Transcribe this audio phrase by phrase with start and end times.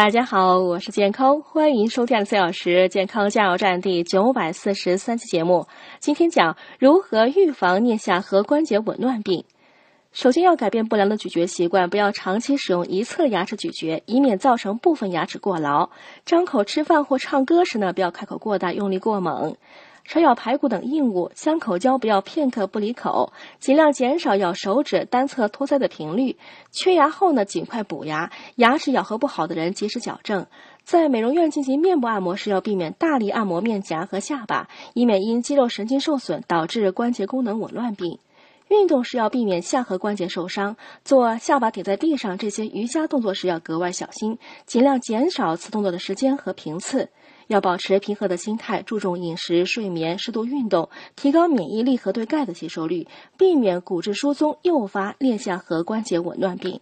[0.00, 5.66] 大家好，我是健康，欢迎收听四小时健康加油站第九百四十三期节目。
[5.98, 9.44] 今天讲如何预防颞下颌关节紊乱病。
[10.10, 15.90] 首先要改变不良的咀嚼习惯，不要长期使用一侧牙齿咀嚼，以免造成部分牙齿过劳。
[16.24, 19.54] 张口吃饭或唱歌时呢，不要开口过大，用力过猛。
[20.10, 26.36] 少咬排骨等硬物，香口胶不要片刻不离口，尽量减少咬手指单侧托腮的频率。
[26.72, 28.28] 缺牙后呢，尽快补牙。
[28.56, 30.48] 牙齿咬合不好的人及时矫正。
[30.82, 38.18] 在美容院进行面部按摩时，要避免大力按摩面颊和下巴，以免因肌肉神经受损导致关节功能紊乱病。
[38.66, 47.10] 运动时要避免下颌关节受伤，做下巴顶在地上这些瑜伽动作时要格外小心，尽量减少此动作的时间和频次。
[47.50, 56.80] 要保持平和的心态，注重饮食、睡眠、适度运动，提高免疫力和对钙的吸收率，避免骨质疏松诱发颞下颌关节紊乱病。